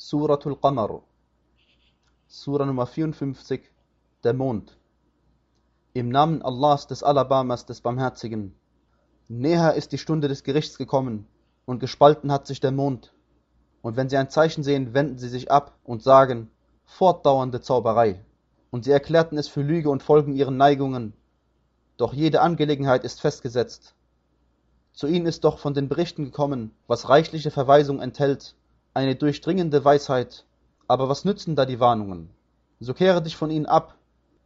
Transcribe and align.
Suratul 0.00 0.54
Qamar, 0.54 1.02
Sura 2.28 2.64
Nummer 2.64 2.86
54, 2.86 3.62
der 4.22 4.32
Mond. 4.32 4.78
Im 5.92 6.08
Namen 6.08 6.40
Allahs 6.40 6.86
des 6.86 7.02
Alabamas 7.02 7.66
des 7.66 7.80
Barmherzigen. 7.80 8.54
Näher 9.26 9.74
ist 9.74 9.90
die 9.90 9.98
Stunde 9.98 10.28
des 10.28 10.44
Gerichts 10.44 10.78
gekommen, 10.78 11.26
und 11.66 11.80
gespalten 11.80 12.30
hat 12.30 12.46
sich 12.46 12.60
der 12.60 12.70
Mond. 12.70 13.12
Und 13.82 13.96
wenn 13.96 14.08
sie 14.08 14.16
ein 14.16 14.30
Zeichen 14.30 14.62
sehen, 14.62 14.94
wenden 14.94 15.18
sie 15.18 15.28
sich 15.28 15.50
ab 15.50 15.76
und 15.82 16.00
sagen, 16.00 16.48
fortdauernde 16.84 17.60
Zauberei. 17.60 18.24
Und 18.70 18.84
sie 18.84 18.92
erklärten 18.92 19.36
es 19.36 19.48
für 19.48 19.62
Lüge 19.62 19.90
und 19.90 20.04
folgen 20.04 20.32
ihren 20.32 20.56
Neigungen. 20.56 21.12
Doch 21.96 22.14
jede 22.14 22.40
Angelegenheit 22.40 23.02
ist 23.02 23.20
festgesetzt. 23.20 23.96
Zu 24.92 25.08
ihnen 25.08 25.26
ist 25.26 25.42
doch 25.42 25.58
von 25.58 25.74
den 25.74 25.88
Berichten 25.88 26.24
gekommen, 26.24 26.70
was 26.86 27.08
reichliche 27.08 27.50
Verweisung 27.50 28.00
enthält, 28.00 28.54
eine 28.98 29.14
durchdringende 29.14 29.84
Weisheit. 29.84 30.44
Aber 30.88 31.08
was 31.08 31.24
nützen 31.24 31.54
da 31.54 31.66
die 31.66 31.78
Warnungen? 31.78 32.30
So 32.80 32.94
kehre 32.94 33.22
dich 33.22 33.36
von 33.36 33.48
ihnen 33.48 33.66
ab. 33.66 33.94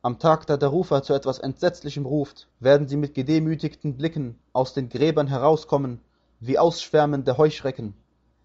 Am 0.03 0.19
Tag, 0.19 0.47
da 0.47 0.59
der 0.59 0.69
Rufer 0.69 1.03
zu 1.03 1.15
etwas 1.15 1.39
Entsetzlichem 1.39 2.05
ruft, 2.05 2.49
werden 2.61 2.87
sie 2.87 2.99
mit 2.99 3.15
gedemütigten 3.15 3.97
Blicken 3.97 4.39
aus 4.53 4.75
den 4.75 4.91
Gräbern 4.91 5.27
herauskommen, 5.27 6.03
wie 6.39 6.59
ausschwärmende 6.59 7.39
Heuschrecken. 7.39 7.95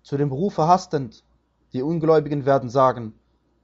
Zu 0.02 0.16
dem 0.16 0.31
Rufer 0.31 0.70
hastend, 0.70 1.25
die 1.73 1.81
Ungläubigen 1.81 2.45
werden 2.45 2.69
sagen, 2.69 3.13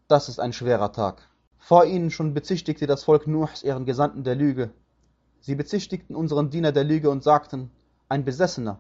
das 0.09 0.27
ist 0.27 0.41
ein 0.41 0.52
schwerer 0.52 0.91
Tag. 0.91 1.30
Vor 1.59 1.85
ihnen 1.85 2.11
schon 2.11 2.33
bezichtigte 2.33 2.88
das 2.88 3.05
Volk 3.05 3.25
Nuhs 3.25 3.63
ihren 3.63 3.85
Gesandten 3.85 4.25
der 4.25 4.35
Lüge. 4.35 4.71
Sie 5.39 5.55
bezichtigten 5.55 6.13
unseren 6.13 6.49
Diener 6.49 6.73
der 6.73 6.83
Lüge 6.83 7.09
und 7.09 7.23
sagten, 7.23 7.71
ein 8.09 8.25
Besessener, 8.25 8.80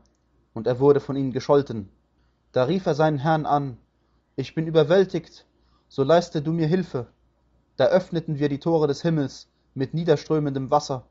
und 0.53 0.67
er 0.67 0.81
wurde 0.81 0.99
von 0.99 1.15
ihnen 1.15 1.31
gescholten. 1.31 1.87
Da 2.53 2.65
rief 2.65 2.85
er 2.85 2.93
seinen 2.93 3.17
Herrn 3.17 3.47
an, 3.47 3.77
ich 4.35 4.53
bin 4.53 4.67
überwältigt, 4.67 5.45
so 5.89 6.03
leiste 6.03 6.43
du 6.43 6.53
mir 6.53 6.67
Hilfe. 6.67 7.07
Da 7.77 7.85
öffneten 7.85 8.37
wir 8.37 8.47
die 8.47 8.59
Tore 8.59 8.87
des 8.87 9.01
Himmels 9.01 9.47
mit 9.73 9.95
niederströmendem 9.95 10.69
Wasser 10.69 11.07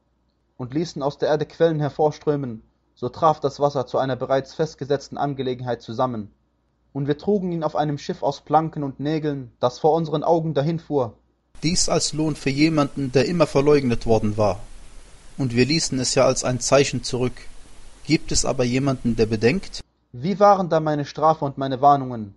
und 0.56 0.72
ließen 0.72 1.02
aus 1.02 1.18
der 1.18 1.30
Erde 1.30 1.46
Quellen 1.46 1.80
hervorströmen, 1.80 2.62
so 2.94 3.08
traf 3.08 3.40
das 3.40 3.58
Wasser 3.58 3.88
zu 3.88 3.98
einer 3.98 4.14
bereits 4.14 4.54
festgesetzten 4.54 5.18
Angelegenheit 5.18 5.82
zusammen. 5.82 6.30
Und 6.92 7.08
wir 7.08 7.18
trugen 7.18 7.50
ihn 7.50 7.64
auf 7.64 7.74
einem 7.74 7.98
Schiff 7.98 8.22
aus 8.22 8.42
Planken 8.42 8.84
und 8.84 9.00
Nägeln, 9.00 9.50
das 9.58 9.80
vor 9.80 9.94
unseren 9.94 10.22
Augen 10.22 10.54
dahinfuhr. 10.54 11.18
Dies 11.64 11.88
als 11.88 12.12
Lohn 12.12 12.36
für 12.36 12.50
jemanden, 12.50 13.10
der 13.10 13.26
immer 13.26 13.48
verleugnet 13.48 14.06
worden 14.06 14.36
war. 14.36 14.60
Und 15.38 15.56
wir 15.56 15.66
ließen 15.66 15.98
es 15.98 16.14
ja 16.14 16.24
als 16.24 16.44
ein 16.44 16.60
Zeichen 16.60 17.02
zurück. 17.02 17.34
Gibt 18.04 18.30
es 18.30 18.44
aber 18.44 18.62
jemanden, 18.62 19.16
der 19.16 19.26
bedenkt? 19.26 19.81
Wie 20.14 20.38
waren 20.38 20.68
da 20.68 20.78
meine 20.78 21.06
Strafe 21.06 21.46
und 21.46 21.56
meine 21.56 21.80
Warnungen? 21.80 22.34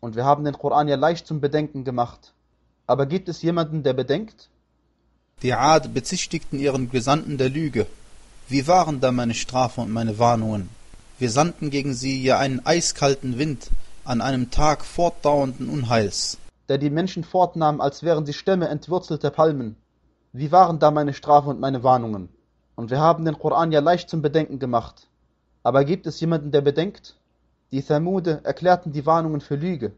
Und 0.00 0.16
wir 0.16 0.24
haben 0.24 0.44
den 0.44 0.56
Koran 0.56 0.88
ja 0.88 0.96
leicht 0.96 1.26
zum 1.26 1.38
Bedenken 1.38 1.84
gemacht. 1.84 2.32
Aber 2.86 3.04
gibt 3.04 3.28
es 3.28 3.42
jemanden, 3.42 3.82
der 3.82 3.92
bedenkt? 3.92 4.48
Die 5.42 5.52
Ad 5.52 5.90
bezichtigten 5.90 6.58
ihren 6.58 6.90
Gesandten 6.90 7.36
der 7.36 7.50
Lüge. 7.50 7.86
Wie 8.48 8.66
waren 8.66 9.00
da 9.00 9.12
meine 9.12 9.34
Strafe 9.34 9.82
und 9.82 9.92
meine 9.92 10.18
Warnungen? 10.18 10.70
Wir 11.18 11.30
sandten 11.30 11.68
gegen 11.68 11.92
sie 11.92 12.22
ja 12.22 12.38
einen 12.38 12.64
eiskalten 12.64 13.38
Wind 13.38 13.68
an 14.06 14.22
einem 14.22 14.50
Tag 14.50 14.82
fortdauernden 14.82 15.68
Unheils, 15.68 16.38
der 16.70 16.78
die 16.78 16.88
Menschen 16.88 17.22
fortnahm, 17.22 17.82
als 17.82 18.02
wären 18.02 18.24
sie 18.24 18.32
Stämme 18.32 18.68
entwurzelter 18.68 19.30
Palmen. 19.30 19.76
Wie 20.32 20.52
waren 20.52 20.78
da 20.78 20.90
meine 20.90 21.12
Strafe 21.12 21.50
und 21.50 21.60
meine 21.60 21.82
Warnungen? 21.82 22.30
Und 22.76 22.88
wir 22.88 23.00
haben 23.00 23.26
den 23.26 23.38
Koran 23.38 23.72
ja 23.72 23.80
leicht 23.80 24.08
zum 24.08 24.22
Bedenken 24.22 24.58
gemacht. 24.58 25.06
Aber 25.62 25.84
gibt 25.84 26.06
es 26.06 26.20
jemanden, 26.20 26.50
der 26.50 26.60
bedenkt? 26.60 27.16
Die 27.72 27.82
Thamude 27.82 28.40
erklärten 28.44 28.92
die 28.92 29.04
Warnungen 29.04 29.40
für 29.40 29.56
Lüge. 29.56 29.92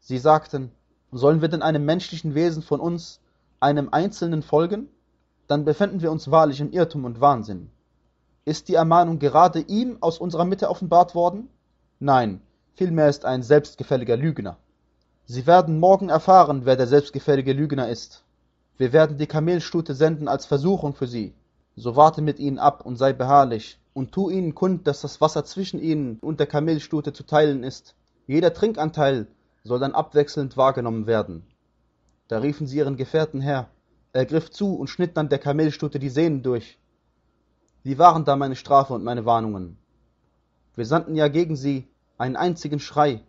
Sie 0.00 0.18
sagten, 0.18 0.70
sollen 1.12 1.40
wir 1.40 1.48
denn 1.48 1.62
einem 1.62 1.84
menschlichen 1.84 2.34
Wesen 2.34 2.62
von 2.62 2.80
uns, 2.80 3.20
einem 3.60 3.88
Einzelnen 3.90 4.42
folgen? 4.42 4.88
Dann 5.48 5.64
befänden 5.64 6.02
wir 6.02 6.10
uns 6.10 6.30
wahrlich 6.30 6.60
im 6.60 6.72
Irrtum 6.72 7.04
und 7.04 7.20
Wahnsinn. 7.20 7.70
Ist 8.44 8.68
die 8.68 8.74
Ermahnung 8.74 9.18
gerade 9.18 9.60
ihm 9.60 9.98
aus 10.00 10.18
unserer 10.18 10.44
Mitte 10.44 10.70
offenbart 10.70 11.14
worden? 11.14 11.48
Nein, 11.98 12.40
vielmehr 12.74 13.08
ist 13.08 13.24
ein 13.24 13.42
selbstgefälliger 13.42 14.16
Lügner. 14.16 14.56
Sie 15.24 15.46
werden 15.46 15.80
morgen 15.80 16.08
erfahren, 16.08 16.64
wer 16.64 16.76
der 16.76 16.86
selbstgefällige 16.86 17.52
Lügner 17.52 17.88
ist. 17.88 18.22
Wir 18.78 18.92
werden 18.92 19.18
die 19.18 19.26
Kamelstute 19.26 19.94
senden 19.94 20.28
als 20.28 20.46
Versuchung 20.46 20.94
für 20.94 21.06
sie. 21.06 21.34
So 21.74 21.96
warte 21.96 22.22
mit 22.22 22.38
ihnen 22.38 22.58
ab 22.58 22.86
und 22.86 22.96
sei 22.96 23.12
beharrlich, 23.12 23.80
und 23.96 24.12
tu 24.12 24.28
ihnen 24.28 24.54
kund, 24.54 24.86
dass 24.86 25.00
das 25.00 25.22
Wasser 25.22 25.46
zwischen 25.46 25.80
ihnen 25.80 26.18
und 26.20 26.38
der 26.38 26.46
Kamelstute 26.46 27.14
zu 27.14 27.22
teilen 27.22 27.64
ist. 27.64 27.94
Jeder 28.26 28.52
Trinkanteil 28.52 29.26
soll 29.64 29.78
dann 29.78 29.94
abwechselnd 29.94 30.58
wahrgenommen 30.58 31.06
werden. 31.06 31.46
Da 32.28 32.40
riefen 32.40 32.66
sie 32.66 32.76
ihren 32.76 32.98
Gefährten 32.98 33.40
her. 33.40 33.70
Er 34.12 34.26
griff 34.26 34.50
zu 34.50 34.74
und 34.74 34.88
schnitt 34.88 35.16
dann 35.16 35.30
der 35.30 35.38
Kamelstute 35.38 35.98
die 35.98 36.10
Sehnen 36.10 36.42
durch. 36.42 36.78
Wie 37.84 37.96
waren 37.96 38.26
da 38.26 38.36
meine 38.36 38.54
Strafe 38.54 38.92
und 38.92 39.02
meine 39.02 39.24
Warnungen? 39.24 39.78
Wir 40.74 40.84
sandten 40.84 41.16
ja 41.16 41.28
gegen 41.28 41.56
sie 41.56 41.88
einen 42.18 42.36
einzigen 42.36 42.80
Schrei. 42.80 43.22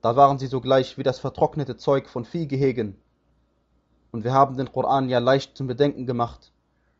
Da 0.00 0.14
waren 0.14 0.38
sie 0.38 0.46
sogleich 0.46 0.96
wie 0.96 1.02
das 1.02 1.18
vertrocknete 1.18 1.76
Zeug 1.76 2.08
von 2.08 2.24
Viehgehegen. 2.24 2.94
Und 4.12 4.22
wir 4.22 4.32
haben 4.32 4.56
den 4.56 4.70
Koran 4.70 5.08
ja 5.08 5.18
leicht 5.18 5.56
zum 5.56 5.66
Bedenken 5.66 6.06
gemacht. 6.06 6.52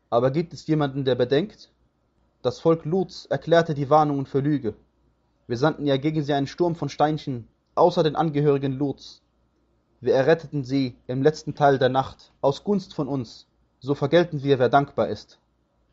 Aber 0.09 0.31
gibt 0.31 0.51
es 0.51 0.67
jemanden, 0.67 1.05
der 1.05 1.15
bedenkt? 1.15 1.71
Das 2.41 2.61
Volk 2.61 2.85
Luts 2.85 3.25
erklärte 3.25 3.73
die 3.73 3.89
Warnungen 3.89 4.25
für 4.25 4.39
Lüge. 4.39 4.73
Wir 5.47 5.57
sandten 5.57 5.85
ja 5.85 5.97
gegen 5.97 6.23
sie 6.23 6.31
einen 6.31 6.47
Sturm 6.47 6.73
von 6.73 6.87
Steinchen, 6.87 7.49
außer 7.75 8.01
den 8.01 8.15
Angehörigen 8.15 8.71
Luts. 8.71 9.21
Wir 9.99 10.13
erretteten 10.13 10.63
sie 10.63 10.95
im 11.07 11.21
letzten 11.21 11.53
Teil 11.53 11.77
der 11.77 11.89
Nacht, 11.89 12.31
aus 12.39 12.63
Gunst 12.63 12.93
von 12.93 13.09
uns, 13.09 13.45
so 13.81 13.93
vergelten 13.93 14.41
wir, 14.41 14.57
wer 14.57 14.69
dankbar 14.69 15.09
ist. 15.09 15.37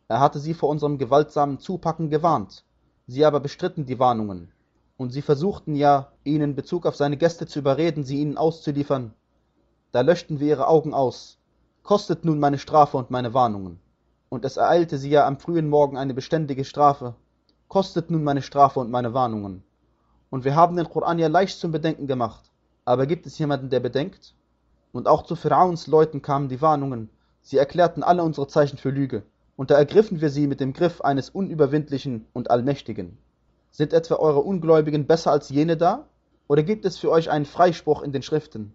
Er 0.07 0.21
hatte 0.21 0.39
sie 0.39 0.55
vor 0.55 0.69
unserem 0.69 0.99
gewaltsamen 0.99 1.59
Zupacken 1.59 2.11
gewarnt, 2.11 2.63
sie 3.09 3.25
aber 3.25 3.41
bestritten 3.41 3.85
die 3.85 3.99
Warnungen, 3.99 4.53
und 4.97 5.11
sie 5.11 5.23
versuchten 5.23 5.75
ja, 5.75 6.13
ihn 6.23 6.43
in 6.43 6.55
Bezug 6.55 6.87
auf 6.87 6.95
seine 6.95 7.17
Gäste 7.17 7.49
zu 7.49 7.59
überreden, 7.59 8.05
sie 8.05 8.21
ihnen 8.21 8.37
auszuliefern. 8.37 9.13
Da 9.91 10.03
löschten 10.03 10.39
wir 10.39 10.47
ihre 10.47 10.69
Augen 10.69 10.95
aus. 10.95 11.39
Kostet 11.83 12.25
nun 12.25 12.39
meine 12.39 12.61
Strafe 12.61 12.99
und 12.99 13.11
meine 13.11 13.35
Warnungen 13.35 13.81
und 14.29 14.45
es 14.45 14.57
ereilte 14.57 14.99
sie 14.99 15.11
ja 15.11 15.27
am 15.27 15.39
frühen 15.39 15.69
Morgen 15.69 15.97
eine 15.97 16.15
beständige 16.15 16.65
Strafe, 16.65 17.15
kostet 17.69 18.11
nun 18.11 18.25
meine 18.25 18.43
Strafe 18.43 18.81
und 18.81 18.91
meine 18.91 19.15
Warnungen. 19.15 19.63
Und 20.31 20.45
wir 20.45 20.55
haben 20.55 20.77
den 20.77 20.89
Koran 20.89 21.19
ja 21.19 21.29
leicht 21.29 21.59
zum 21.59 21.73
Bedenken 21.73 22.07
gemacht. 22.07 22.51
Aber 22.85 23.07
gibt 23.07 23.27
es 23.27 23.39
jemanden, 23.39 23.71
der 23.71 23.81
bedenkt? 23.81 24.35
Und 24.93 25.09
auch 25.09 25.23
zu 25.23 25.37
Pharaons 25.37 25.87
Leuten 25.87 26.23
kamen 26.23 26.49
die 26.49 26.61
Warnungen. 26.61 27.11
Sie 27.43 27.59
erklärten 27.59 28.03
alle 28.03 28.23
unsere 28.23 28.49
Zeichen 28.49 28.79
für 28.79 28.91
Lüge. 28.91 29.23
Und 29.57 29.71
da 29.71 29.77
ergriffen 29.77 30.21
wir 30.21 30.31
sie 30.31 30.47
mit 30.47 30.61
dem 30.61 30.73
Griff 30.73 31.01
eines 31.01 31.31
Unüberwindlichen 31.31 32.27
und 32.33 32.51
Allmächtigen. 32.51 33.19
Sind 33.71 33.93
etwa 33.93 34.17
eure 34.17 34.41
Ungläubigen 34.41 35.07
besser 35.07 35.33
als 35.33 35.49
jene 35.49 35.77
da? 35.77 36.07
Oder 36.49 36.63
gibt 36.63 36.85
es 36.85 36.99
für 36.99 37.11
euch 37.11 37.31
einen 37.31 37.47
Freispruch 37.47 38.03
in 38.03 38.13
den 38.13 38.23
Schriften? 38.23 38.73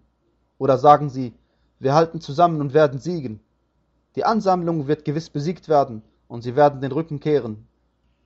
Oder 0.58 0.78
sagen 0.78 1.08
sie, 1.08 1.34
wir 1.78 1.94
halten 1.94 2.20
zusammen 2.20 2.60
und 2.60 2.74
werden 2.74 2.98
siegen? 2.98 3.40
Die 4.14 4.24
Ansammlung 4.24 4.88
wird 4.88 5.04
gewiss 5.04 5.30
besiegt 5.30 5.68
werden, 5.68 6.02
und 6.28 6.42
sie 6.42 6.56
werden 6.56 6.80
den 6.80 6.92
Rücken 6.92 7.20
kehren. 7.20 7.66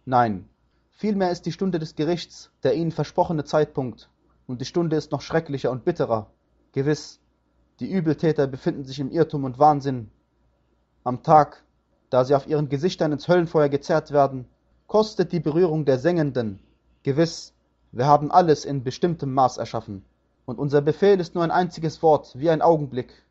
Nein, 0.05 0.49
vielmehr 0.93 1.31
ist 1.31 1.47
die 1.47 1.53
Stunde 1.53 1.79
des 1.79 1.95
Gerichts 1.95 2.51
der 2.63 2.75
ihnen 2.75 2.93
versprochene 2.93 3.45
Zeitpunkt, 3.45 4.11
und 4.47 4.61
die 4.61 4.65
Stunde 4.65 4.97
ist 4.97 5.13
noch 5.13 5.21
schrecklicher 5.21 5.71
und 5.71 5.85
bitterer. 5.85 6.31
Gewiss, 6.73 7.21
die 7.81 7.91
Übeltäter 7.91 8.47
befinden 8.47 8.85
sich 8.85 9.01
im 9.01 9.11
Irrtum 9.11 9.45
und 9.45 9.59
Wahnsinn. 9.59 10.11
Am 11.05 11.23
Tag, 11.23 11.63
da 12.11 12.25
sie 12.25 12.35
auf 12.35 12.47
ihren 12.47 12.69
Gesichtern 12.69 13.13
ins 13.13 13.29
Höllenfeuer 13.29 13.69
gezerrt 13.69 14.11
werden, 14.11 14.47
kostet 14.87 15.33
die 15.33 15.41
Berührung 15.41 15.85
der 15.85 15.99
Sengenden. 15.99 16.59
Gewiss, 17.03 17.53
wir 17.93 18.07
haben 18.07 18.31
alles 18.31 18.65
in 18.65 18.83
bestimmtem 18.83 19.33
Maß 19.35 19.59
erschaffen, 19.59 20.05
und 20.47 20.59
unser 20.59 20.81
Befehl 20.81 21.21
ist 21.21 21.35
nur 21.35 21.45
ein 21.45 21.51
einziges 21.51 22.03
Wort, 22.03 22.39
wie 22.39 22.51
ein 22.51 22.63
Augenblick, 22.63 23.26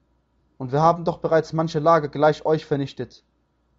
und 0.57 0.71
wir 0.71 0.81
haben 0.81 1.05
doch 1.05 1.19
bereits 1.19 1.53
manche 1.53 1.79
Lager 1.79 2.07
gleich 2.07 2.45
euch 2.45 2.65
vernichtet. 2.65 3.23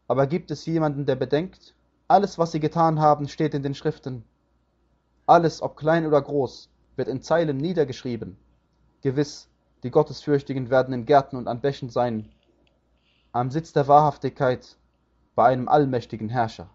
Aber 0.09 0.27
gibt 0.27 0.51
es 0.51 0.67
jemanden, 0.67 1.07
der 1.07 1.17
bedenkt? 1.17 1.75
Alles, 2.09 2.39
was 2.39 2.53
sie 2.53 2.61
getan 2.61 3.01
haben, 3.01 3.29
steht 3.29 3.55
in 3.55 3.63
den 3.63 3.75
Schriften. 3.75 4.25
Alles, 5.27 5.63
ob 5.63 5.77
klein 5.77 6.07
oder 6.07 6.23
groß, 6.23 6.71
wird 6.95 7.09
in 7.09 7.23
Zeilen 7.23 7.57
niedergeschrieben. 7.57 8.37
Gewiss, 9.03 9.49
die 9.83 9.91
Gottesfürchtigen 9.91 10.71
werden 10.71 10.95
in 10.95 11.07
Gärten 11.07 11.37
und 11.37 11.49
an 11.49 11.61
Bächen 11.61 11.91
sein, 11.91 12.29
am 13.33 13.51
Sitz 13.51 13.73
der 13.73 13.89
Wahrhaftigkeit 13.89 14.77
bei 15.35 15.47
einem 15.47 15.69
allmächtigen 15.69 16.29
Herrscher. 16.29 16.71